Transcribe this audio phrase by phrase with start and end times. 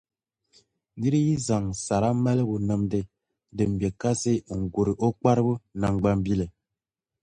[0.99, 2.99] Nir’ yi zaŋ sara maligu nimdi
[3.57, 6.47] din be kasi n-gur’ o kparibu naŋgbambili.